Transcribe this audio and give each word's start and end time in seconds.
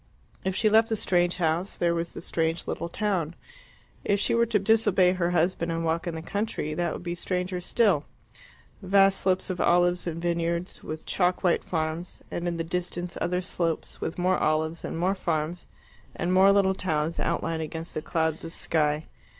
If 0.43 0.55
she 0.55 0.67
left 0.67 0.89
the 0.89 0.95
strange 0.95 1.35
house 1.35 1.77
there 1.77 1.93
was 1.93 2.15
the 2.15 2.21
strange 2.21 2.65
little 2.65 2.89
town. 2.89 3.35
If 4.03 4.19
she 4.19 4.33
were 4.33 4.47
to 4.47 4.57
disobey 4.57 5.13
her 5.13 5.29
husband 5.29 5.71
and 5.71 5.85
walk 5.85 6.07
in 6.07 6.15
the 6.15 6.23
country, 6.23 6.73
that 6.73 6.91
would 6.91 7.03
be 7.03 7.13
stranger 7.13 7.61
still 7.61 8.05
vast 8.81 9.21
slopes 9.21 9.51
of 9.51 9.61
olives 9.61 10.07
and 10.07 10.19
vineyards, 10.19 10.81
with 10.83 11.05
chalk 11.05 11.43
white 11.43 11.63
farms, 11.63 12.21
and 12.31 12.47
in 12.47 12.57
the 12.57 12.63
distance 12.63 13.15
other 13.21 13.41
slopes, 13.41 14.01
with 14.01 14.17
more 14.17 14.39
olives 14.39 14.83
and 14.83 14.97
more 14.97 15.13
farms, 15.13 15.67
and 16.15 16.33
more 16.33 16.51
little 16.51 16.73
towns 16.73 17.19
outlined 17.19 17.61
against 17.61 17.93
the 17.93 18.01
cloudless 18.01 18.55
sky. 18.55 19.05